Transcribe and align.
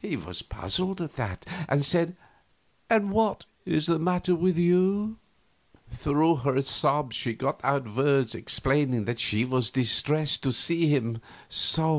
He 0.00 0.16
was 0.16 0.40
puzzled 0.40 1.02
at 1.02 1.16
that, 1.16 1.44
and 1.68 1.84
said, 1.84 2.16
"And 2.88 3.10
what 3.12 3.44
is 3.66 3.84
the 3.84 3.98
matter 3.98 4.34
with 4.34 4.56
you?" 4.56 5.18
Through 5.92 6.36
her 6.36 6.62
sobs 6.62 7.14
she 7.14 7.34
got 7.34 7.62
out 7.62 7.94
words 7.94 8.34
explaining 8.34 9.04
that 9.04 9.20
she 9.20 9.44
was 9.44 9.70
distressed 9.70 10.42
to 10.44 10.52
see 10.52 10.88
him 10.88 11.20
"so." 11.50 11.94